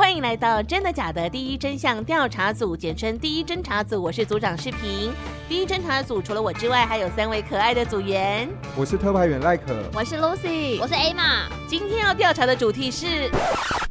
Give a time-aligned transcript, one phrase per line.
[0.00, 4.02] 欢迎来到真的假的第一真相调查组，简称第一侦查组。
[4.02, 5.12] 我是组长视频。
[5.46, 8.48] 第一侦查组除了我之外，还有三位可爱的组员。
[8.74, 11.50] 我是特派员赖可，我是 Lucy，我是 A 玛。
[11.68, 13.30] 今天要调查的主题是，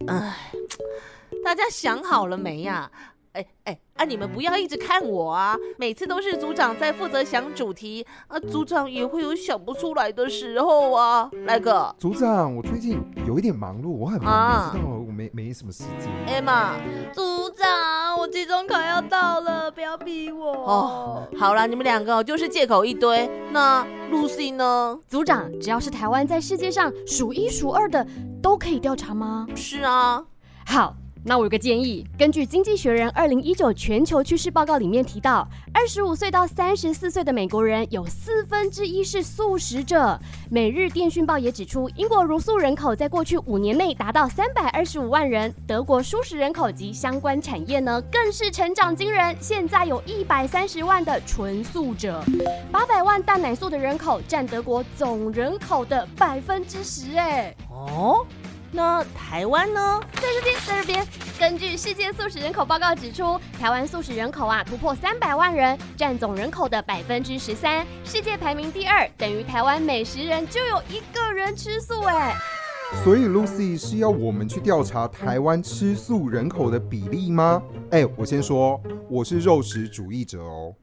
[0.07, 0.35] 哎，
[1.45, 2.89] 大家想好了没呀？
[3.33, 4.05] 哎哎啊！
[4.05, 5.55] 你们不要一直看我啊！
[5.77, 11.29] 每次都是组长在负责想主题啊，组长也会有想不出来的时候啊。
[11.45, 16.11] 来个组长，我最近有一点忙碌，我很忙，你知道我没没什么时间。
[16.25, 16.75] 艾玛，
[17.13, 20.51] 组长，我期中考要到了，不要逼我。
[20.51, 23.29] 哦，好了，你们两个就是借口一堆。
[23.51, 24.99] 那 Lucy 呢？
[25.07, 28.05] 组长，只要是台湾在世界上数一数二的，
[28.41, 29.45] 都可以调查吗？
[29.55, 30.25] 是啊。
[30.65, 30.95] 好。
[31.23, 40.17] 那我有个建议，根据《经济学人》二零一九全球趋势报告里面提到，二十五岁到三十四岁的美国人有四分之一是素食者。
[40.49, 52.23] 每日电讯报也指出，英国茹素人口在过去五年内达到三百二十五万人，德国素食人口及相关产业呢更是成长惊人，现在有一百三十万的纯素者，
[52.71, 57.17] 八百万蛋奶素的人口占德国总人口的百分之十。
[57.17, 58.25] 哎，哦。
[58.71, 59.99] 那台湾呢？
[60.13, 61.05] 在这边，在这边。
[61.39, 72.35] 根据世界素食人口报告指出，台湾素食人口啊突破三百万人，占总人口的百分之十三，世界排名第二，等于台湾每十人就有一个人吃素哎。
[73.03, 77.61] 所以 Lucy 是要我们去调查台湾吃素人口的比例吗？
[77.91, 80.73] 哎，我先说，我是肉食主义者哦。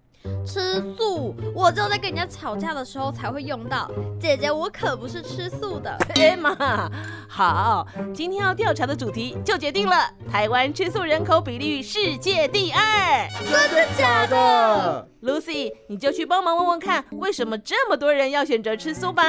[0.44, 3.91] 吃素，我只有在跟人家吵架的时候才会用到。
[4.20, 5.97] 姐姐，我可不是吃素的。
[6.16, 6.91] 哎妈，
[7.28, 9.97] 好，今天要调查的主题就决定了，
[10.31, 13.28] 台湾吃素人口比例世界第二。
[13.44, 19.22] 真的假的？Lucy，你就去帮忙问问看，为什么这么多人要选择吃素吧。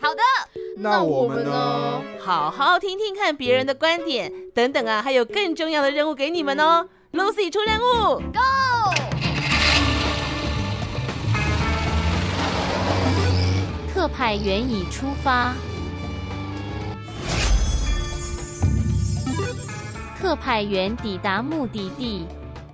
[0.00, 0.22] 好的，
[0.78, 2.02] 那我们呢？
[2.20, 6.88] 好好听听看别人的观点，等等啊，还有更重要的任务给你们哦。
[7.12, 8.83] Lucy 出任务，Go！
[13.94, 15.54] 特派员已出发。
[20.18, 22.26] 特派员抵达目的地。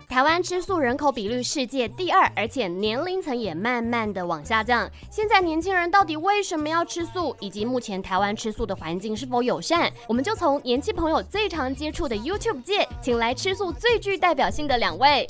[0.09, 4.91] 台湾吃素人口比率世界第二，而且年龄层也慢慢的往下降。
[5.11, 15.29] 现在年轻人到底为什么要吃素，以及目前台湾吃素的环境是否友善，我们就从年轻朋友最常接触的 YouTube 界，请来吃素最具代表性的两位。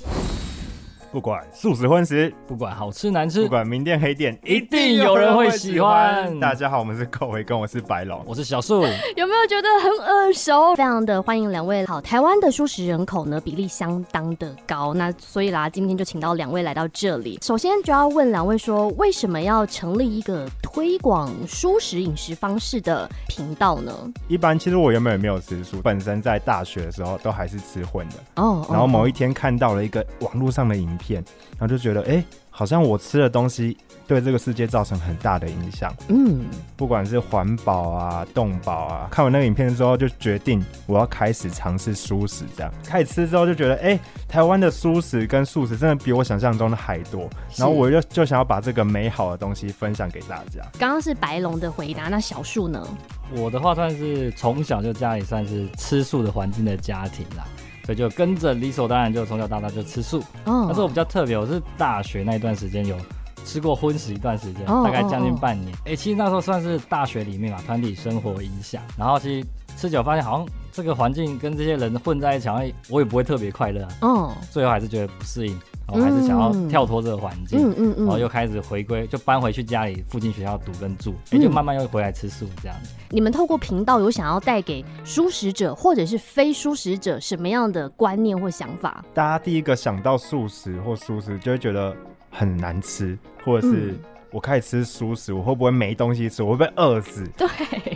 [1.13, 6.39] 不管素食荤食，不管好吃难吃，不管名店黑店，一定有人会喜欢。
[6.39, 8.83] 大家好，我们是寇维跟我是白龙，我是小树。
[9.17, 10.73] 有没有觉得很耳熟？
[10.77, 11.85] 非常的欢迎两位。
[11.87, 17.41] 好，台湾的素食人口呢比例相当的高，那所以啦，今天就请到两位来到这里。
[17.43, 23.93] 首先就要问两位说，为什么要成立一个推广素食饮食方式的频道呢？
[24.29, 28.15] 一般其实我原本也没有吃素，本身在大学的时候都还是吃荤的。
[28.37, 28.65] 哦。
[28.71, 30.89] 然后某一天看到了一个网络上的影。
[31.01, 31.25] 片，
[31.59, 35.95] 然后就觉得，哎，好像我吃的东西对这个世界造成很大的影响。
[36.09, 36.45] 嗯，
[36.77, 42.45] 不管是环保啊、动保啊，看完那个影片之后，就决定我要开始尝试素食。
[42.57, 47.29] 这样开始吃之后，就觉得，哎，台湾的素食跟素食真的比我想象中的还多。
[47.57, 50.61] 然后我就就想要把这个美好的东西分享给大家。
[50.79, 52.87] 刚刚是白龙的回答，那小树呢？
[53.33, 57.47] 我的话算是从小就家里算是吃素的环境的家庭啦。
[57.91, 60.23] 所以就跟着理所当然，就从小到大就吃素。
[60.45, 62.97] 但是我比较特别，我是大学那一段时间有
[63.45, 65.77] 吃过荤食一段时间，大概将近半年。
[65.87, 68.81] 哎，其实那时候算是大学里面嘛，团体生活影响。
[68.97, 69.47] 然后其实
[69.77, 73.89] 吃久发现，好像这个环境跟这些人混在一起，好像我也不会特别快乐。
[74.03, 75.61] 嗯，最后还是觉得不适应。
[75.93, 82.95] 我还是想要跳脱这个环境，嗯嗯嗯，然后又开始回归，就搬回去家里附近学校读跟住，也就慢慢又回来吃素这样子。
[83.11, 89.05] 你们透过频道有想要带给素食者或者是非素食者什么样的观念或想法？
[89.13, 91.95] 大家第一个想到素食或素食，就会觉得
[92.31, 93.95] 很难吃，或者是
[94.33, 96.43] 我开始吃素食，我会不会没东西吃？
[96.43, 97.27] 我会不会饿死？
[97.37, 97.49] 对。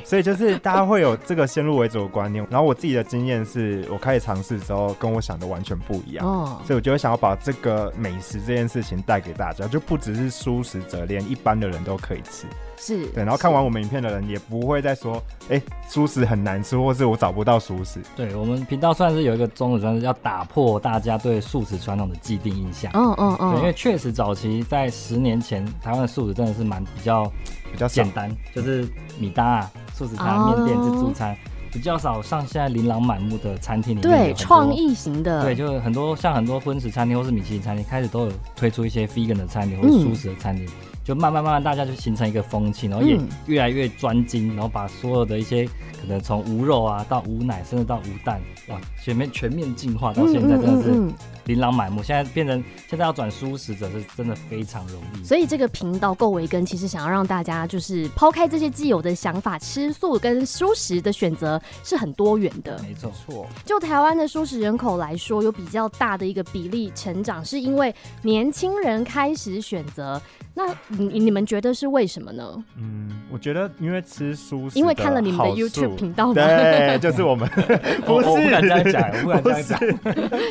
[0.05, 2.47] 所以就是大家会有这个先入为主的观念。
[2.51, 6.27] 然后我自己的经验是我开始尝试之后，跟我想的完全不一样。
[6.27, 12.47] 哦，所以我就会想要把这个美食这件事情带给大家，就不只是素食者，连一般的人都可以吃。
[12.85, 17.99] 是对，然后看完我们影片的人也不会再说，哎，素食很难吃，或是我找不到素食。
[18.15, 22.93] 对我们频道算是有一个宗旨，算是要打破大家对素食传统的既定印象。
[22.93, 23.53] 嗯嗯嗯。
[23.53, 27.25] 对，因为确实早期在十年前，台湾的素食真的是蛮比较
[27.73, 28.87] 比较简单，就是
[29.19, 31.35] 米搭啊、素食餐、面店、自助餐，
[31.73, 34.03] 比较少上现在琳琅满目的餐厅里面。
[34.03, 35.43] 对，创意型的。
[35.43, 40.69] 对，就很多像很多荤食餐厅或是米其林餐厅，开始都有推出一些 vegan 的餐厅或者素食的餐厅。
[41.05, 45.67] 就慢慢慢慢，大家就形成一个风气，然后也越来越专精，然后把所有的一些
[46.01, 51.15] 可能从无肉啊到无奶，甚至到无蛋，哇，全面全面进化到现在，真的是
[51.45, 52.03] 琳琅满目。
[52.03, 55.23] 现在变成现在要转素食者是真的非常容易。
[55.23, 62.81] 所以这个频道够维根，其实想要让大家就是抛开这些既有的想法，吃素跟素食的选择是很多元的。
[62.83, 63.47] 没错，错。
[63.67, 70.19] 就台湾的素食人口来说，有比较大的一个比例成长，是因为年轻人开始选择。
[70.57, 72.65] 那你你们觉得是为什么呢？
[72.79, 77.49] 嗯，我觉得因为吃素因为看了你们的 YouTube 频道，对，就是我们
[78.07, 79.81] 不是不敢这样讲，不敢这样讲。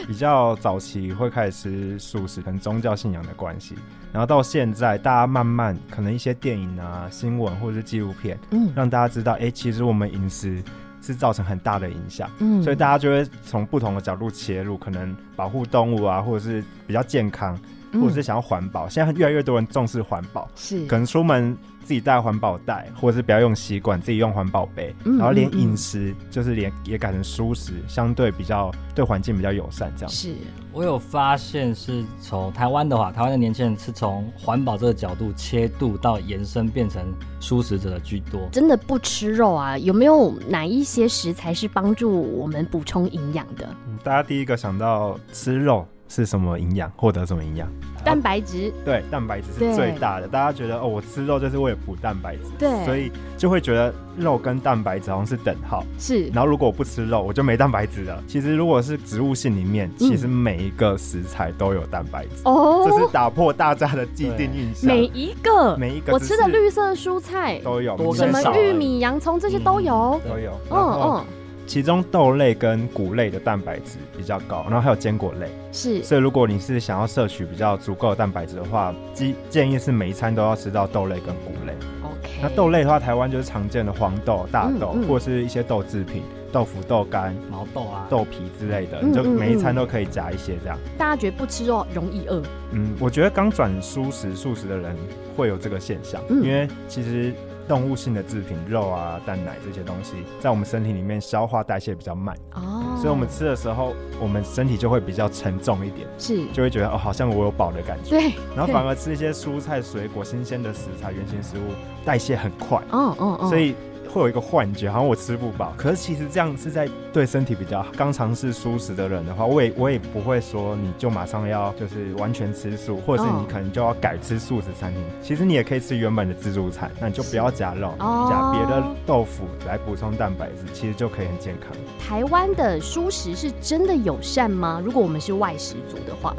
[0.06, 3.76] 比较早期会开始吃素食，跟宗教信仰的关系，
[4.12, 10.62] 然后到现在，大家慢慢可能一些电影啊、新闻或者是纪录片，嗯，让大家知道，哎，其实我们饮食
[11.02, 17.58] 是造成很大的影响，嗯，所以大家就会从不同的角度切入，可能保护动物啊，或者是比较健康。
[17.94, 30.10] 或者是想要环保，现在越来越多人重视环保，是可能出门自己带环保袋，或者是不要用吸管，自己用环保杯，然后连饮食就是连也改成舒食，相对比较对环境比较友善这样。
[30.10, 30.34] 是
[30.72, 37.04] 我有发现，是从台湾的话，台湾的年轻人是从环保这个角度切度到延伸变成
[37.40, 38.48] 舒食者的居多。
[38.52, 39.78] 真的不吃肉啊？
[39.78, 43.68] 有没有哪一些食材是帮助我们补充营养的？
[44.04, 45.86] 大家第一个想到吃肉。
[46.14, 46.92] 是什么营养？
[46.96, 47.68] 获得什么营养？
[48.06, 48.72] 蛋白质。
[48.86, 50.28] 对，蛋白质是最大的。
[50.28, 55.84] 大家觉得哦，我吃肉就是为了补蛋白质，对，所以就会觉得肉跟蛋白质好像是等号。
[55.98, 56.28] 是。
[56.28, 58.24] 然后如果我不吃肉，我就没蛋白质了。
[58.28, 62.44] 其实如果是植物性里面，其实每一个食材都有蛋白质。
[62.46, 62.86] 哦。
[62.88, 64.88] 这是打破大家的既定印象。
[64.88, 70.52] 每一个，每一个，我吃的绿色蔬菜都有，什么玉米、洋葱这些都有，都有。
[70.70, 71.26] 嗯嗯。
[71.66, 75.50] 其中豆类跟谷类的蛋白质比较高，然后还有坚果类。
[75.72, 81.74] 是，所以如果你是想要摄取比较足够的蛋白质的话，建建议是每一餐都要吃到豆类跟谷类。
[82.04, 82.30] OK。
[82.42, 86.22] 那豆类的话，台湾就是常见的黄豆、大豆，或者是一些豆制品，
[86.52, 90.78] 豆腐、豆干、毛豆啊、豆皮之类的，你就每一餐都可以夹一些这样。
[90.98, 92.44] 大家觉得不吃肉容易饿？
[92.72, 94.96] 嗯，我觉得刚转素食、素食的人
[95.38, 97.34] 会有这个现象，因为其实。
[97.68, 108.10] 动物性的制品，肉啊、蛋奶这些东西，在我们身体里面消化代谢比较慢哦，所以我们吃的时候，我们身体就会比较沉重一点，是，就会觉得哦，好像我有饱的感觉。
[108.12, 111.74] 对，然后反而吃一些蔬菜、水果、新鲜的食材、原型食物，
[112.06, 112.78] 代谢很快。
[112.92, 113.76] 哦哦哦，所以。
[114.14, 115.74] 会有一个幻觉，好像我吃不饱。
[115.76, 117.90] 可是其实这样是在对身体比较好。
[117.98, 125.04] 刚尝试素食的人的话，我也我也不会说你就马上要就是完全吃素，或者是你可能就要改吃素食餐厅。
[125.24, 131.72] 其实你也可以吃原本的自助餐，那你就不要加肉，加别的豆腐来补充蛋白质，其实就可以很健康。
[132.00, 134.80] 台湾的素食是真的友善吗？
[134.86, 136.36] 如果我们是外食族的话，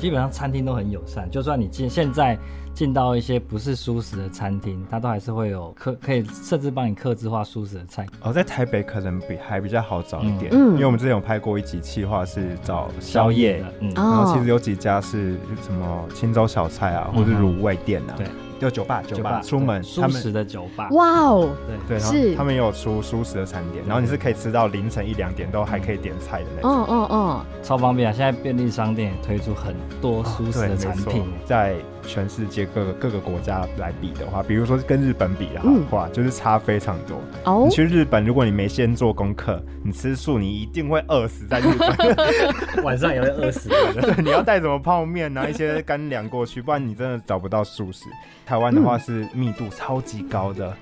[0.00, 1.28] 基本上餐厅都很友善。
[1.28, 2.38] 就算你现现在。
[2.76, 8.06] 进到一些不是舒适的餐厅，它都还是会有客可以甚至帮你克制化舒适的菜。
[8.20, 18.26] 哦，在台北可能比还比较好找一点，嗯，因为我们之前有拍过一集企划是找宵夜，嗯，然后其实有几家是什么青州小菜啊，或者卤味店啊，对。
[18.58, 20.88] 就酒吧，酒吧出门，舒适的酒吧。
[20.92, 21.50] 哇哦，
[21.86, 26.70] 对对，是他们也有出舒适的餐点，然后你是可以吃到凌晨一两点都还可以点菜的那种。
[26.70, 28.14] 嗯嗯嗯，超方便啊！
[28.16, 35.60] 现在便利商店也推出很多舒适的产品，在全世界各个各个国家来比的话，比如说跟日本比的
[35.90, 37.20] 话，就是差非常多。
[37.44, 42.16] 哦，你去日本，如果你没先做功课，你吃素，你一定会饿死在日本，
[42.84, 43.68] 晚上也会饿死。
[43.68, 48.04] 对，你要带什么泡面拿一些干粮过去，不然你真的找不到素食。
[48.46, 50.74] 台湾的话是密度超级高的。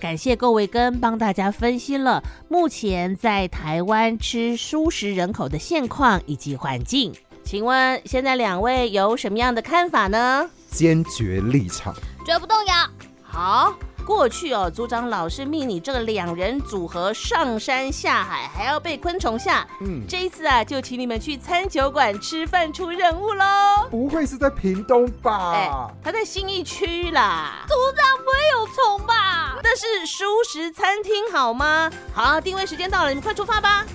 [0.00, 7.12] 感谢各位跟帮大家分析了目前在台湾吃素食人口的现况以及环境。
[7.44, 10.48] 请问现在两位有什么样的看法呢？
[10.70, 11.94] 坚决立场，
[12.24, 12.74] 绝不动摇。
[13.22, 13.74] 好。
[14.04, 19.64] 过去哦，组长老是命你这个两人组合上山下海，还要被昆虫吓。
[19.80, 23.44] 嗯，这一次啊，就请你们去餐酒馆吃饭出任务喽。
[23.92, 25.52] 不会是在屏东吧？
[25.52, 25.70] 哎，
[26.02, 27.64] 他在新义区啦。
[27.68, 29.56] 组长不会有虫吧？
[29.62, 31.88] 那是熟食餐厅好吗？
[32.12, 33.86] 好，定位时间到了，你们快出发吧。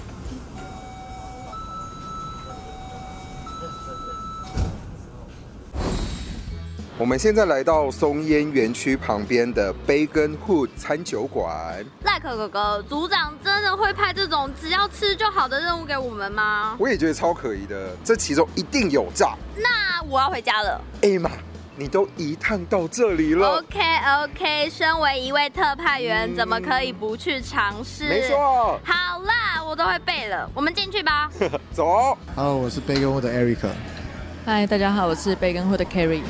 [6.99, 11.85] 我们现在来到松烟园区旁边的 Bacon Hood 餐酒馆。
[12.03, 16.75] 赖可哥哥，组长真的会派这种只要吃就好的任务给我们吗？
[16.79, 19.35] 我也觉得超可疑的，这其中一定有诈。
[19.57, 20.81] 那我要回家了。
[21.03, 21.29] 哎妈，
[21.75, 23.59] 你都一趟到这里了。
[23.59, 23.79] OK
[24.23, 28.09] OK，身为一位特派员，怎么可以不去尝试？
[28.09, 28.79] 没错。
[28.83, 31.29] 好啦，我都会背了，我们进去吧。
[31.71, 32.17] 走。
[32.35, 33.69] Hello，我是 Bacon Hood 的 Eric。
[34.47, 36.23] 嗨，大家好，我是 Bacon Hood 的 Carrie。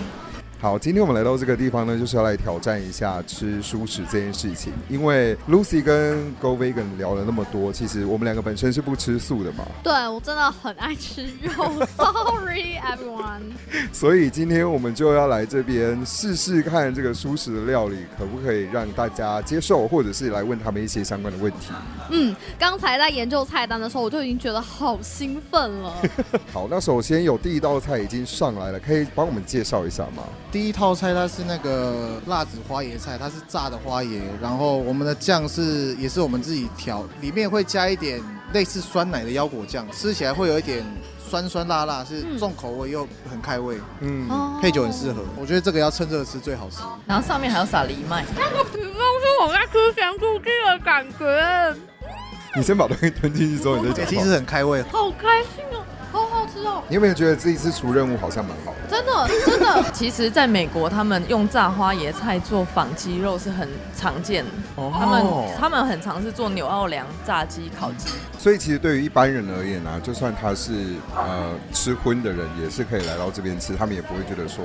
[0.60, 4.74] 好，今天我们来到这个地方呢，就是要来挑战一下吃素食这件事情。
[4.90, 9.64] 因为 Lucy 跟 Go Vegan 聊了那么多，其实我们两个本身是不吃素的嘛。
[9.84, 13.52] 对，我真的很爱吃肉，Sorry everyone。
[13.94, 21.68] 所以今天我们就要来这边试试看这个素食的料理可不可以让大家接受，或者是来问他们一些相关的问题。
[22.10, 25.94] 嗯，刚才在研究菜单的时候，我就已经觉得好兴奋了。
[26.52, 30.24] 好，那首先有第一道菜已经上来了，可以帮我们介绍一下吗？
[30.52, 38.22] 第一套菜它是那个辣子花椰菜，它是炸的花椰，然后我们的酱是也是我们自己调，里面会加一点
[38.54, 40.86] 类似酸奶的腰果酱，吃起来会有一点
[41.20, 44.30] 酸酸辣辣，是重口味又很开胃，嗯，
[44.62, 45.22] 配酒很适合。
[45.38, 46.78] 我觉得这个要趁热吃最好吃。
[47.06, 51.76] 然后上面还要撒藜麦，那个皮肤是我在吃咸酥鸡的感觉。
[52.56, 54.08] 你先把东西吞进去之后，你再讲。
[54.08, 55.84] 其实很开胃，好开心哦。
[56.90, 58.78] 你有没有觉得这一次出任务好像蛮好的？
[58.90, 59.84] 真的，真的。
[59.94, 64.52] 其实，在美国，他们用炸花椰菜做仿鸡肉是很常见的。
[64.76, 64.94] 哦。
[64.98, 65.26] 他们
[65.60, 68.10] 他们很常是做纽奥良炸鸡、烤鸡。
[68.40, 74.64] 所以，其实对于一般人而言呢，就算他是呃吃荤的人，也是可以来到这边吃，他们也不会觉得说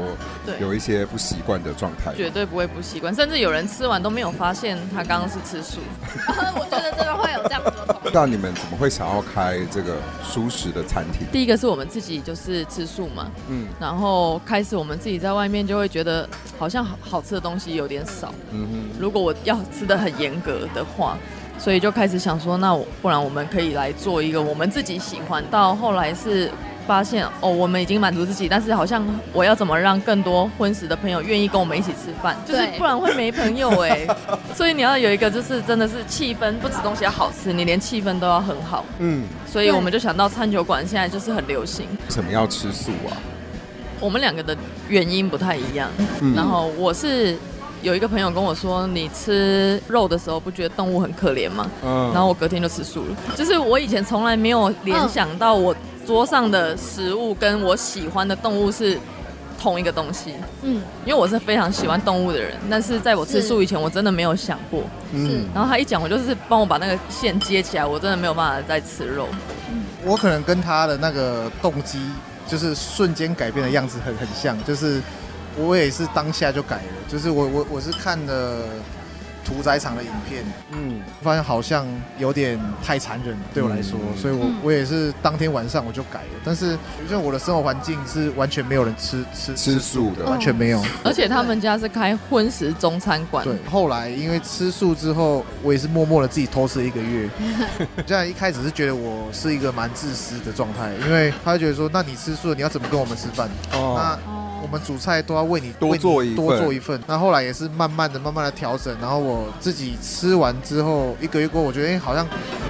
[0.61, 2.13] 有一些不习惯的状态。
[2.15, 5.81] 绝对不会不习惯，甚至有人吃完都没有发现他刚刚是吃素。
[6.55, 8.11] 我觉得这个会有这样子的。
[8.13, 11.27] 那你们怎么会想要开这个素食的餐厅？
[11.33, 21.17] 第一个是我们自己就是吃素嘛，嗯，然后开始我们自己在外面就会觉得好像好好吃的东西有点少，嗯哼，如果我要吃的很严格的话，
[21.59, 25.43] 所以就开始想说，那我不然我们可以来做一个我们自己喜欢。
[25.51, 26.51] 到后来是。
[26.87, 32.37] 发现哦，我们已经满足自己，但是好像我要怎么让更多婚食的朋友愿意跟我们一起吃饭？
[32.47, 34.07] 就是不然会没朋友哎。
[34.55, 38.85] 所以你要有一个，就是真的是气氛，不止东西要好吃，你连气氛都要很好。
[38.99, 41.87] 嗯，所以我们就想到餐酒馆现在就是很流行。
[41.91, 43.17] 为什么要吃素啊？
[44.01, 44.57] 我们两个的
[44.89, 45.89] 原因不太一样。
[46.35, 47.39] 然后我是
[47.83, 51.71] 有一个朋友跟我说，你吃肉的时候不觉得动物很可怜吗？
[51.85, 52.11] 嗯。
[52.13, 53.17] 然后我隔天就吃素了。
[53.37, 55.75] 就是我以前从来没有联想到我。
[56.07, 58.99] 桌上的食物跟我喜欢的动物是
[59.61, 64.83] 同一个东西，嗯，因为我是非常喜欢动物的人，但是在我吃素以前，我真的没有想过，
[65.13, 69.29] 嗯，然后他一讲，我就是帮我把那个线接起来，我真的没有办法再吃肉。
[70.05, 72.01] 我可能跟他的那个动机
[72.49, 75.01] 就是瞬间改变的样子很很像，就是
[75.57, 78.67] 我也是当下就改了，就是我我我是看的。
[79.45, 81.87] 屠宰场的影片，嗯，发现好像
[82.19, 86.41] 有点太残忍了，对我来说，所以我我也是当天晚上我就改了。
[86.45, 90.83] 但是，因为我的生活环境是完全没有人吃吃吃素的，完全没有。
[91.05, 93.45] 而且他们家是开荤食中餐馆。
[93.45, 97.29] 对，后来因为吃素之后，我也是默默的自己偷吃一个月。
[98.07, 103.49] 这样一开始是觉得我是一个蛮自私的状态，因为他觉得说，那你吃素，你要怎么跟我们吃饭？
[103.73, 103.95] 哦，
[104.27, 104.42] 那。
[104.73, 112.27] 我们主菜都要为你多做一多做一份，那后来也是慢慢的、慢慢的调整，然后我自己吃完之后一个月过，我觉得哎好像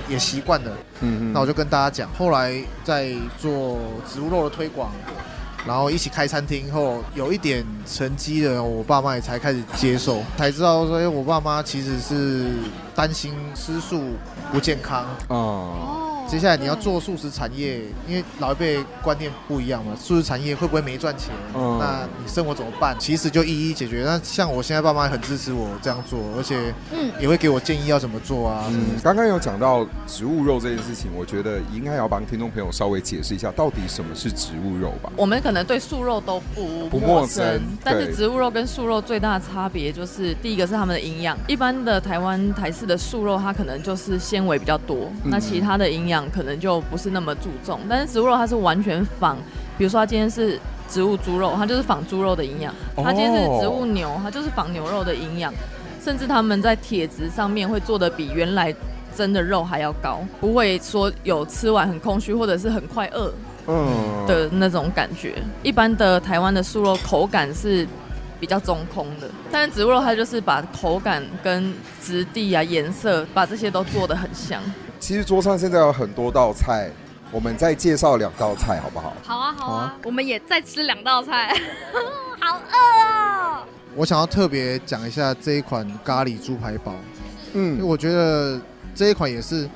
[0.08, 3.78] 也习惯了，嗯，那我就跟大家讲，后来在做
[4.12, 4.90] 植物肉的推广，
[5.64, 12.50] 然后一起开餐厅后有一点成绩了，我爸妈也才开始接受，才知道说哎我爸妈其实是
[12.96, 14.02] 担心吃素
[14.50, 15.06] 不健康。
[15.28, 16.08] 哦。
[16.28, 21.34] 接下来你要做素食产业，因为老一辈观念不一样嘛，素食产业会不会没赚钱？
[21.54, 22.96] 嗯，那你生活怎么办？
[22.98, 24.02] 其实就一一解决。
[24.04, 28.64] 那像我现在爸妈很支持我这样做，而且嗯也会给我建议要怎么做啊。
[28.70, 35.12] 嗯，刚刚有讲到植物肉这件事情，我觉得应该要帮听众朋友稍微解释一下，到底什么是植物肉吧。
[35.16, 41.36] 我们可能对素肉都不不陌生，但是植物肉跟素肉最大的差别就是，第一个是它们的营养。
[41.46, 46.11] 一般的台湾台式的素肉，它可能就是纤维比较多，那其他的营养。
[46.32, 49.36] 可能就不是那么注重，但是植物肉它是完全仿，
[49.78, 55.52] 比如说它今天是植物猪肉，它就是仿猪肉的营养；它今天是植物牛，它就是仿牛肉的营养。
[56.04, 58.74] 甚至他们在铁质上面会做的比原来
[59.16, 63.32] 真的肉还要高，不会说有吃完很空虚或者是很快饿
[63.68, 65.40] 嗯的那种感觉。
[65.62, 67.86] 一般的台湾的素肉口感是
[68.40, 69.30] 比较中空的。
[69.52, 74.60] 但是植物肉它就是把口感跟质地啊、颜色，把这些都做得很像。
[75.02, 76.88] 其实桌上现在有很多道菜，
[77.32, 79.12] 我们再介绍两道菜好不好？
[79.24, 81.52] 好啊，好啊，我们也再吃两道菜。
[82.38, 83.66] 好饿啊！
[83.96, 86.94] 我想要特别讲一下这一款咖喱猪排堡，
[87.54, 88.60] 嗯，因为我觉得
[88.94, 89.68] 这一款也是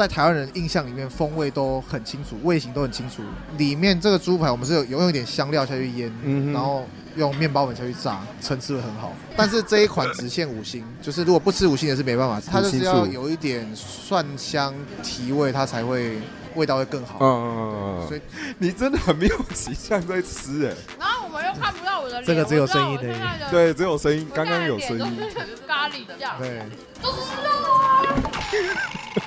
[0.00, 3.22] 在台湾人印象里面风味都很清楚，味型都很清楚。
[3.58, 9.12] 里面这个猪排我们是有有用一点香料下去腌，嗯，然后用面包粉下去炸，层次的很好。
[9.36, 16.18] 但是这一款只限五星，就是如果不吃五星也是没办法，它就是要有一点蒜香提味，它才会。
[16.56, 17.16] 味道会更好。
[17.20, 18.20] 嗯，所以
[18.58, 20.74] 你真的很没有形象在吃哎。
[20.98, 23.16] 然后我们又看不到我的脸，这个只有声音的。
[23.52, 24.28] 对，只有声音。
[24.34, 25.16] 刚刚有声音。
[25.68, 26.36] 咖喱的酱。
[26.40, 26.64] 对。
[27.00, 27.50] 都是肉。
[28.02, 28.72] 嗯，
[29.14, 29.19] 咖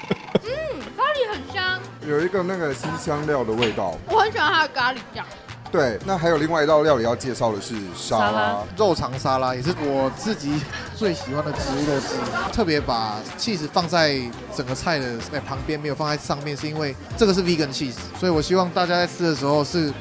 [1.13, 1.79] 喱很香。
[2.07, 3.95] 有一个那个新香料的味道。
[4.09, 5.25] 我很喜欢它的咖喱酱。
[5.71, 10.61] 对，那还有另外一道料理要介绍的是沙拉肉肠沙拉，也是我自己
[10.95, 12.09] 最喜欢的植物肉汁。
[12.51, 14.19] 特别把 cheese 放在
[14.55, 19.91] 整个菜的在旁边，没有放在上面，是因为这个是 vegan cheese，所以我希望大家在吃的时候是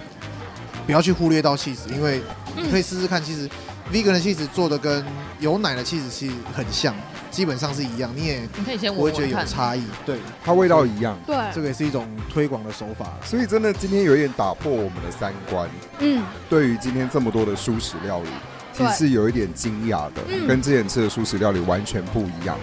[0.85, 2.21] 不要去忽略到 cheese，因为
[2.55, 3.49] 你可以试试看，其实
[3.93, 5.05] vegan 的 cheese 做的跟
[5.39, 6.95] 有奶的 cheese 其实很像。
[7.31, 15.67] 基本上是一样，你也你可以先不会觉得有差异，对，它味道一样，对，这个也是一种推广的手法，所以真的今天有一点打破我们的三观，
[16.01, 18.29] 嗯，对于今天这么多的素食料理，
[18.75, 22.55] 其实是有一点惊讶的，跟之前吃的素食料理完全不一样。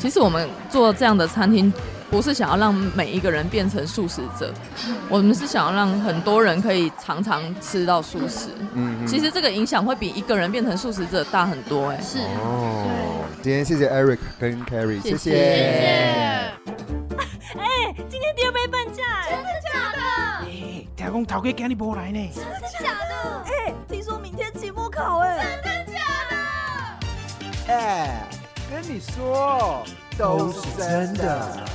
[0.00, 1.72] 其实我们做这样的餐厅。
[2.10, 4.52] 不是想要让每一个人变成素食者，
[5.08, 8.48] 我们是想要让很多人可以常常吃到素食。
[8.74, 11.88] 嗯，其实这个影响会比一个人变成素食者大很多。
[11.88, 13.24] 哎，是哦。
[13.42, 15.16] 今天谢谢 Eric 跟 Carrie，谢谢。
[15.16, 15.36] 谢谢。
[17.58, 20.00] 哎，今天第二杯半价，真的假的？
[20.46, 22.30] 哎，听讲头家今日无来呢。
[22.34, 23.42] 真的假的？
[23.46, 25.98] 哎，听说明天期末考，哎，真的假
[27.68, 27.72] 的？
[27.72, 28.26] 哎，
[28.70, 29.84] 跟你说，
[30.18, 31.65] 都是真的。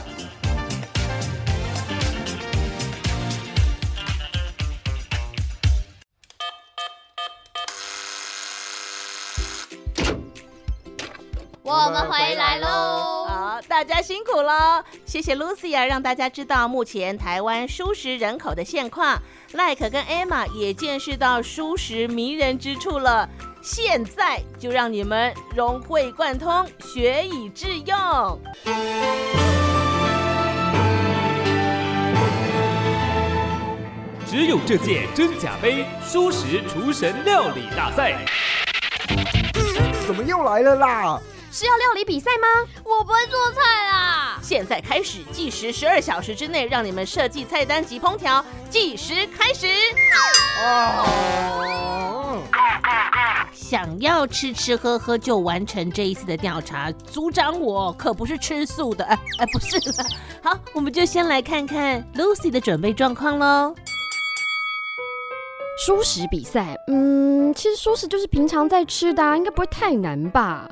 [13.81, 19.19] 大家辛苦了，谢谢 Lucia，让大家知道目前台湾舒食人口的现况。
[19.53, 23.27] Like 跟 Emma 也见识到舒食迷人之处了，
[23.63, 28.39] 现在就让你们融会贯通，学以致用。
[34.27, 38.23] 只有这届真假杯舒食厨神料理大赛，
[40.05, 41.19] 怎么又来了啦？
[41.51, 42.47] 是要料理比赛吗？
[42.85, 43.59] 我不会做菜
[43.89, 44.39] 啦！
[44.41, 48.43] 现在开始计时十二小时之内，让你们设计菜单及烹调。
[48.69, 49.67] 计时开始。
[50.63, 51.05] 哦。
[53.53, 59.03] 想要吃吃喝喝就完成这一次的调查，组长我可不是吃素的。
[59.03, 60.05] 哎哎，不是了。
[60.41, 63.75] 好，我们就先来看看 Lucy 的准备状况喽。
[65.85, 70.69] 舒食比赛，嗯，其实舒食就是平常在吃的，应该不会太难吧？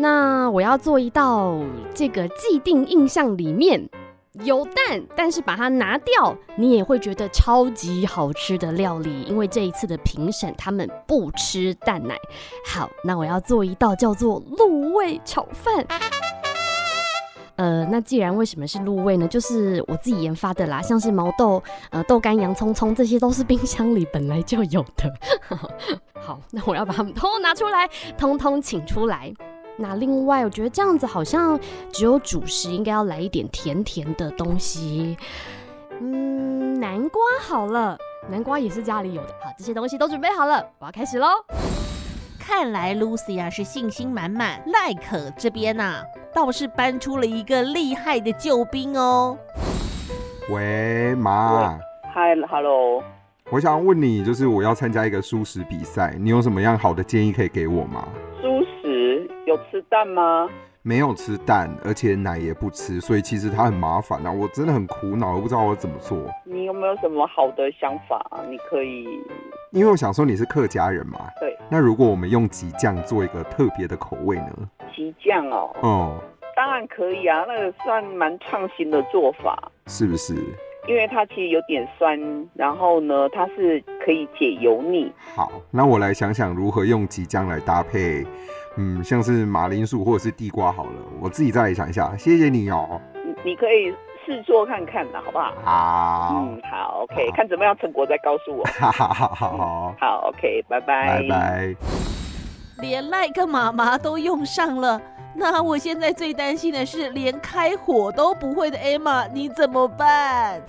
[0.00, 1.58] 那我要做一道
[1.92, 3.88] 这个既定印象里面
[4.44, 9.22] 有蛋，但是把它拿掉，你也会觉得超级好吃的料理。
[9.22, 12.16] 因为这一次的评审他们不吃蛋奶。
[12.64, 15.84] 好，那我要做一道叫做鹿味炒饭。
[17.56, 19.26] 呃，那既然为什么是鹿味呢？
[19.26, 25.12] 就是我自己研发的啦，像是毛豆、呃豆干、洋葱、葱，这些都是冰箱里本来就有的。
[26.22, 29.34] 好，那我要把它们都拿出来，通通请出来。
[29.80, 31.58] 那另外，我觉得这样子好像
[31.92, 35.16] 只有主食应该要来一点甜甜的东西。
[36.00, 37.96] 嗯，南瓜好了，
[38.28, 39.28] 南瓜也是家里有的。
[39.40, 41.28] 好，这些东西都准备好了，我要开始喽。
[42.40, 46.02] 看来 Lucy 啊是信心满满，赖可这边呐
[46.34, 49.38] 倒是搬出了一个厉害的救兵哦。
[50.50, 51.78] 喂，妈。
[52.14, 53.04] Hi，Hello。
[53.50, 58.08] 我想问你，就是我要参加一个素食比赛，你有什么样好的建议可以给我吗？
[59.48, 60.46] 素有吃蛋吗？
[60.82, 64.30] 没有吃蛋，而且奶也不吃，所以其实它很麻烦啊！
[64.30, 66.18] 我真的很苦恼，我不知道我怎么做。
[66.44, 68.18] 你有没有什么好的想法？
[68.30, 69.04] 啊你可以，
[69.72, 71.20] 因为我想说你是客家人嘛。
[71.40, 71.56] 对。
[71.70, 74.68] 那如果我们用吉酱做一个特别的口味呢？
[74.94, 75.70] 吉酱哦。
[75.80, 76.20] 哦。
[76.54, 79.70] 当然可以啊，那个算蛮创新的做法。
[79.86, 80.34] 是不是？
[80.88, 82.18] 因为它其实有点酸，
[82.54, 85.12] 然后呢，它是可以解油腻。
[85.34, 88.26] 好，那我来想想如何用吉酱来搭配。
[88.78, 92.16] 嗯，像是马铃薯或者是地瓜好了，我自己再来想一下。
[92.16, 93.00] 谢谢你哦。
[93.44, 93.92] 你可以
[94.24, 95.52] 试做看看的，好不好？
[95.64, 96.46] 好。
[96.46, 98.64] 嗯，好，OK，看怎么样成果再告诉我。
[98.78, 101.20] 好好好好好，OK，拜拜。
[101.20, 101.74] 拜拜。
[102.80, 105.00] 连赖个妈妈都用上了。
[105.34, 110.60] 那我现在最担心的是，连开火都不会的 Emma，你怎么办？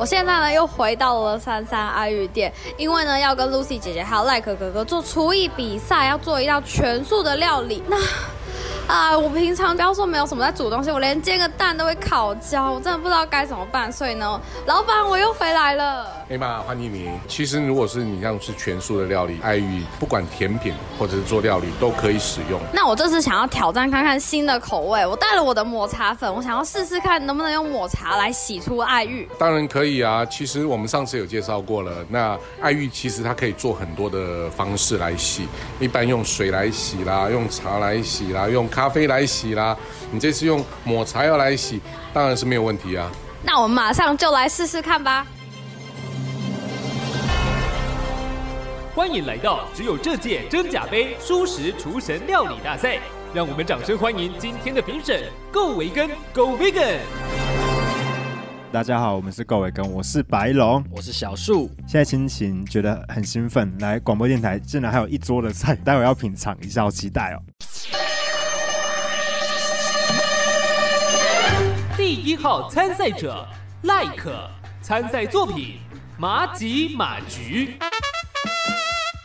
[0.00, 7.82] 我现在呢又回到了三三阿玉店，因为呢要跟 Lucy 姐姐还有赖可哥哥做厨艺比赛，要做一道全素的料理。
[7.86, 7.98] 那
[8.90, 13.92] 啊，我平常不要说没有什么在煮东西，我连煎个蛋都会烤焦，我真的不知道该怎么办。
[13.92, 16.19] 所以呢，老板我又回来了。
[16.30, 17.10] 哎妈，欢迎你。
[17.26, 22.60] 其实如果是你像是全素的料理，爱玉不管甜品或者是做料理都可以使用。
[22.72, 29.28] 那我这次想要挑战看看新的口味，我带了我的抹茶粉，我想要试试看能不能用抹茶来洗出爱玉。
[29.40, 32.06] 当然可以啊，其实我们上次有介绍过了。
[32.08, 35.48] 那爱玉其实它可以做很多的方式来洗，
[35.80, 38.68] 一般用水来洗啦，用茶来洗啦，用。
[38.68, 39.76] 咖啡来洗啦，
[40.12, 41.80] 你这次用抹茶要来洗，
[42.12, 43.10] 当然是没有问题啊。
[43.42, 45.26] 那我们马上就来试试看吧。
[49.00, 52.98] 欢迎来到只有这届真假杯舒食厨神料理大赛，
[53.32, 56.98] 让我们掌声欢迎今天的评审，Go 维根，Go Vegan。
[58.70, 61.70] 大家好，我们是 Go 维根，我是白龙，我是小树。
[61.88, 67.40] 现在心情觉得很兴奋，来广播电台竟然还有一桌的菜，待会要品尝一下，好期待哦。
[71.96, 73.48] 第一号参赛者
[73.84, 74.46] 赖可，
[74.82, 75.78] 参赛作品
[76.18, 77.78] 马吉马菊。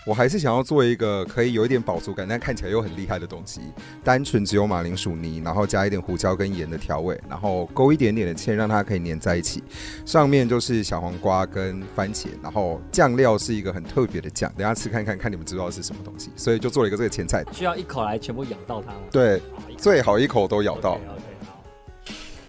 [0.06, 3.60] 我还是想要做一个可以有一点饱足感，但看起来又很厉害的东西。
[4.04, 9.63] 单纯只有马铃薯泥，然后加一点胡椒跟盐的调味，然后勾一点点的芡，让它可以粘在一起。
[10.06, 16.30] 上面就是小黄瓜跟番茄，然后酱料是一个很特别的酱，等下吃看看看你们知道是什么东西。
[16.36, 17.44] 所以就做了一个这个前菜。
[17.52, 19.00] 需要一口来全部咬到它吗？
[19.12, 19.41] 对，
[19.76, 21.00] 最好一口都咬到。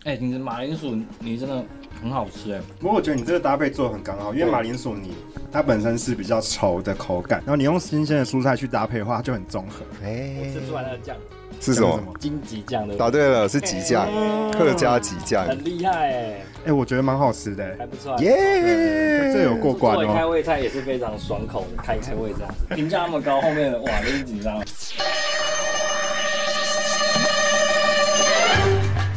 [0.04, 1.64] 哎，你的马铃薯泥真的
[2.02, 2.60] 很好吃哎！
[2.78, 5.14] 不过我觉得你这个搭配做的很刚好，因为马铃薯泥
[5.50, 9.84] 它本身是比较稠的口感，然后你用新鲜的蔬菜去搭配的话，就很综合。
[10.04, 11.16] 哎，吃出来的酱
[11.60, 11.98] 是什么？
[12.20, 12.94] 金吉酱的。
[12.96, 14.06] 答对了，是吉酱，
[14.52, 16.40] 客家吉酱，很厉害哎！
[16.66, 18.16] 哎，我觉得蛮好吃的，还不错。
[18.18, 20.14] 耶，这有过关哦。
[20.14, 24.62] 开胃菜也是非常爽口的，开开胃这样子， 评价那么高，后面哇，有点紧张。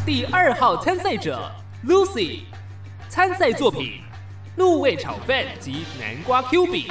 [0.06, 1.39] 第二号参赛者
[1.86, 2.39] Lucy，
[3.10, 3.93] 参赛作品
[4.56, 6.86] 鹿味炒饭及南瓜 Q 饼。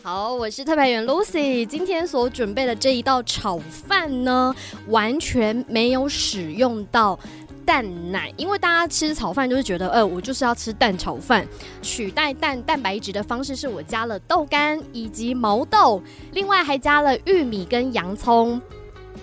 [0.00, 4.54] 好，我是特派员 Lucy，今天所准备的这一道炒饭呢，
[4.86, 7.18] 完全没有使用到
[7.66, 11.44] 蛋奶，因为大家吃炒饭就是觉得，呃，我就是要吃蛋炒饭，
[11.82, 18.60] 取代蛋蛋白质的方式是我加了豆干以及毛豆，另外还加了玉米跟洋葱。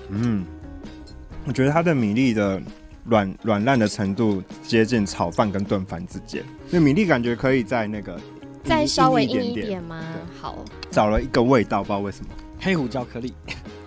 [0.09, 0.45] 嗯。
[1.47, 2.59] 我觉得它的米粒的
[3.05, 8.19] 软软烂的程度接近炒饭跟炖饭之间，那米粒感觉可以在那个
[8.63, 10.01] 再稍微硬一点吗？
[10.41, 12.31] 好，找了一个味道，不知道为什么。
[12.59, 13.33] 黑胡椒颗粒。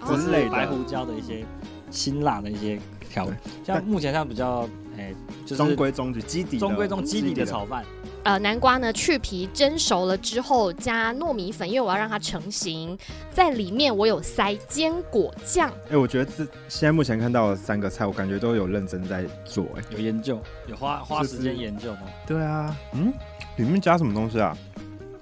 [0.07, 0.51] 之类的。
[0.51, 1.45] 白胡椒的一些
[1.91, 2.79] 辛辣的一些
[3.11, 3.33] 调味，
[3.67, 7.45] 像目前像比较诶，就是中规中矩基底中规中基底的。
[7.45, 7.85] 炒饭。
[8.29, 12.95] 呃，南瓜呢去皮蒸熟了之后，加糯米粉，因为我要让它成型。
[13.33, 15.73] 在里面我有塞坚果酱。
[15.91, 22.01] 哎，我觉得这现在目前看到的三个菜，我感觉都有认真在做，哎，有研究，有花花时间研究吗？
[22.27, 23.11] 对啊，嗯，
[23.57, 24.55] 里面加什么东西啊？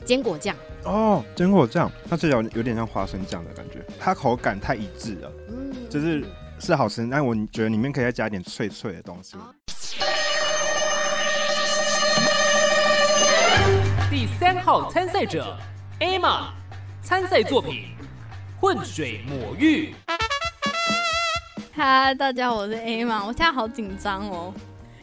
[0.04, 0.56] 坚果酱。
[0.82, 6.24] 哦，坚果酱，它这有有点像花生酱的感觉，它口感太一致了，嗯，就是
[6.58, 9.36] 是好吃，但我觉得里面可以再加一点脆脆的东西。
[14.16, 15.58] 第三号参赛者
[16.00, 16.46] Emma，
[17.02, 17.84] 参赛作品
[18.58, 19.94] 混水抹玉。
[21.74, 24.54] 嗨，大家好，我是 Emma，我现在好紧张哦，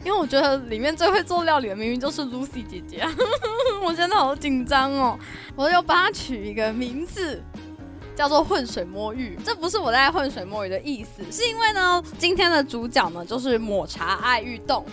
[0.04, 3.06] 因为我觉得里面最会做料理的明明就是 Lucy 姐姐，
[3.84, 5.16] 我真的好紧张哦。
[5.54, 7.40] 我要帮她取一个名字，
[8.16, 9.38] 叫做混水摸鱼。
[9.44, 14.84] 这不是我在混水摸鱼的意思，是因为呢，今天的主角呢就是抹茶爱玉冻。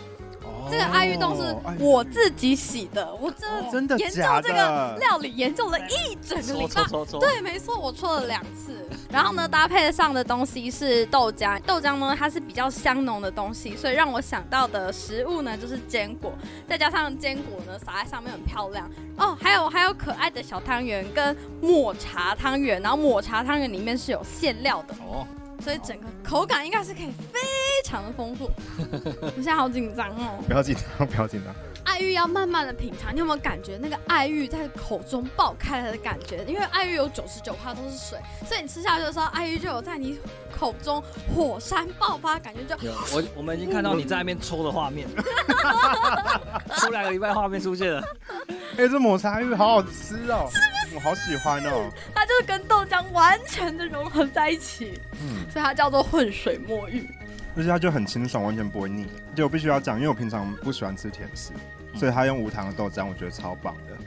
[0.72, 3.30] 这个爱玉冻是我自己洗的，我
[3.70, 6.82] 真的研究这个料理研究了一整个礼拜。
[7.20, 8.88] 对，没错，我搓了两次。
[9.12, 16.32] 然后呢，搭配上的东西是豆浆，豆浆呢它是比较香浓的东西，所以让我想到的食物呢就是坚果，
[16.66, 19.38] 再加上坚果呢撒在上面很漂亮哦。
[19.42, 25.28] 还有还有可爱的小汤圆跟抹茶汤圆，然后抹茶汤圆里面是有馅料的哦。
[25.62, 27.40] 所以整个口感应该是可以非
[27.86, 28.50] 常的丰富。
[29.22, 30.44] 我现在好紧张哦！
[30.48, 31.54] 不要紧张，不要紧张。
[31.84, 36.44] 爱玉要慢慢的品尝，你有没有感觉那个爱玉在口中爆开来的感觉？
[36.46, 40.20] 因为爱玉有九十九都是水，所以你吃下去的时候，爱玉就有在你
[40.56, 41.04] 口中
[41.36, 42.94] 火山爆发，感觉就有。
[43.14, 45.08] 我我们已经看到你在那边抽的画面，
[46.78, 48.04] 抽两个礼拜画面出现了。
[48.78, 50.48] 哎，这抹茶玉好好吃哦！
[50.52, 50.81] 是不是？
[50.94, 51.90] 我好喜欢哦。
[52.14, 57.08] 它就是跟豆浆完全的融合在一起，嗯，所以它叫做浑水墨玉。
[57.56, 59.08] 而且它就很清爽，完全不会腻。
[59.36, 61.52] 就我必须要讲，因为我平常不喜欢吃甜食，
[61.96, 63.98] 所以它用无糖的豆浆，我觉得超棒的。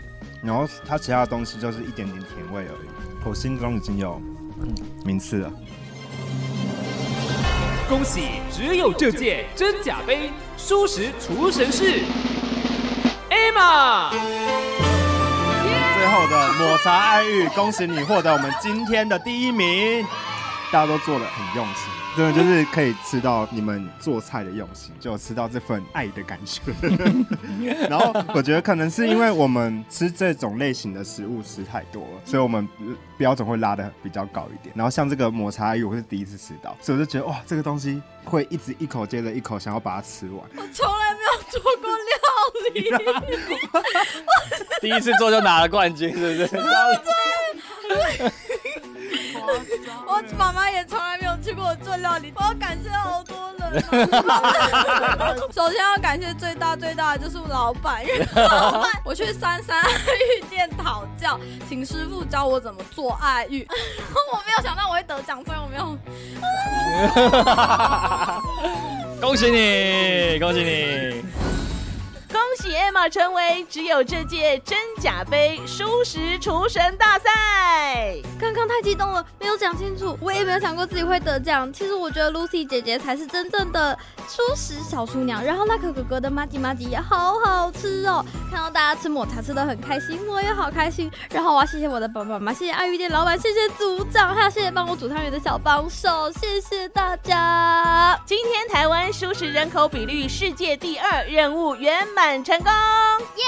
[0.42, 2.88] 然后它其他的东西就是一点点甜味而已，
[3.24, 4.20] 我心中已经有
[5.04, 5.52] 名次了。
[7.86, 12.00] 恭喜，只有这届真假杯舒适厨神是
[13.28, 14.73] Emma。
[16.04, 20.04] 最后的抹茶爱玉，恭喜你获得我们今天的第一名。
[20.70, 21.84] 大家都做的很用心。
[22.14, 26.60] 真的就是可以吃到你们做菜的用心，就吃到这份爱的感觉。
[27.88, 32.68] 然后我觉得可能是因为我们吃这种类型的食物吃太多了，所以我们
[33.16, 34.74] 标准会拉的比较高一点。
[34.76, 40.38] 然后像这个抹茶鱼，我是第一次吃到，所以我就觉得哇，这个东西会一直一口接着一口想要把它吃完。
[40.54, 41.23] 我从来没
[41.54, 42.18] 做过料
[42.74, 42.90] 理，
[44.80, 46.48] 第一次做就拿了冠军，是不是？
[50.06, 53.80] 我妈妈也从来没有去过我做料理，我要感谢好多人。
[55.52, 59.88] 首先要感谢最大最大的就是我老板，因为老板我去三三爱
[60.38, 61.38] 玉店讨教，
[61.68, 63.66] 请师傅教我怎么做爱玉。
[64.32, 65.96] 我没有想到我会得奖，所以我没有。
[69.24, 71.24] 恭喜你，恭喜你。
[72.34, 78.16] 恭喜 Emma 成为只有这届真假杯舒食厨神大赛！
[78.40, 81.72] 刚刚太激动了，没有讲清楚，我也没有想过自己会得奖。
[81.72, 83.96] 其实我觉得 Lucy 姐姐才是真正的
[84.28, 88.24] 舒食小厨娘，然后那可哥哥的麻吉麻吉也好好吃哦。
[88.50, 91.08] 看到大家吃抹茶吃的很开心，我也好开心。
[91.30, 98.20] 然后我要谢谢我的爸爸妈妈，谢谢爱玉店老板，谢谢组长，还有谢谢帮我煮汤圆的小帮手，谢谢大家。
[98.26, 102.23] 今天台湾舒食人口比率世界第二，任务圆满。
[102.24, 102.72] 成功，
[103.36, 103.44] 耶！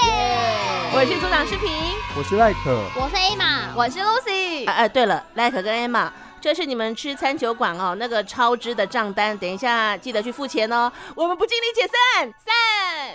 [0.93, 4.69] 我是组长视频，我是赖可，我是 Emma，我是 Lucy。
[4.69, 10.91] 哎，对了，赖可跟 Emma，这是你们吃餐酒馆哦，那个超支的账单，等一下记得去付钱哦。
[11.15, 12.53] 我们不尽力解散，散。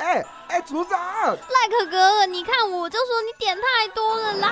[0.00, 4.48] 哎哎，组长，赖可哥哥，你看我就说你点太多了啦。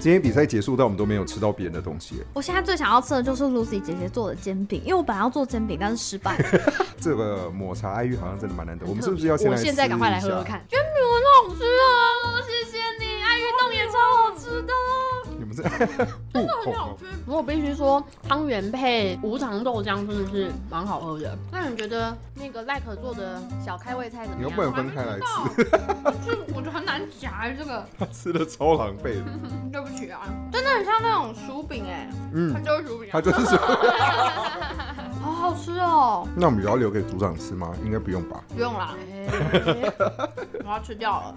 [0.00, 2.22] 今天比赛结束，但我们都没有吃到别人的东西。
[2.32, 6.42] 我现在最想要吃的就是 Lucy 姐姐做的煎饼，因为我本来要做煎饼，但是失败。
[6.98, 9.58] 这个抹茶爱玉好像真的蛮难得，我们是不是要先来？
[9.58, 10.88] 我现在赶快来喝喝看，煎饼
[11.46, 12.09] 很好吃啊！
[16.32, 21.36] 真的很好吃，不过我必须说，汤圆配无糖豆浆真的是蛮好喝的。
[21.50, 24.44] 那你觉得那个赖可做的小开胃菜怎么样？
[24.44, 25.64] 你又不能分开来吃，
[26.26, 27.86] 就我觉得很难夹这个。
[27.98, 29.30] 他吃的超狼狈的。
[29.72, 33.90] 对不起啊，真的很像那种薯饼哎，嗯，它就是薯饼，它就是薯饼，
[35.22, 36.26] 好好吃哦。
[36.36, 37.72] 那我们要留给组长吃吗？
[37.84, 38.42] 应该不用吧？
[38.48, 38.94] 不用啦，
[40.64, 41.34] 我要吃掉了。